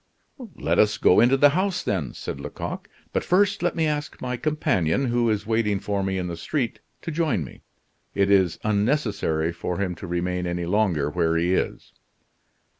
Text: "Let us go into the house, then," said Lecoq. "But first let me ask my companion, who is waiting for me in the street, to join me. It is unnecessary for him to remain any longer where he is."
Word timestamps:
"Let 0.55 0.79
us 0.79 0.97
go 0.97 1.19
into 1.19 1.37
the 1.37 1.49
house, 1.49 1.83
then," 1.83 2.15
said 2.15 2.39
Lecoq. 2.39 2.89
"But 3.13 3.23
first 3.23 3.61
let 3.61 3.75
me 3.75 3.85
ask 3.85 4.19
my 4.19 4.35
companion, 4.35 5.05
who 5.05 5.29
is 5.29 5.45
waiting 5.45 5.79
for 5.79 6.01
me 6.01 6.17
in 6.17 6.25
the 6.25 6.35
street, 6.35 6.79
to 7.03 7.11
join 7.11 7.43
me. 7.43 7.61
It 8.15 8.31
is 8.31 8.57
unnecessary 8.63 9.53
for 9.53 9.77
him 9.77 9.93
to 9.97 10.07
remain 10.07 10.47
any 10.47 10.65
longer 10.65 11.11
where 11.11 11.37
he 11.37 11.53
is." 11.53 11.93